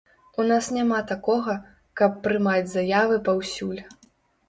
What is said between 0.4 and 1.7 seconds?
У нас няма такога,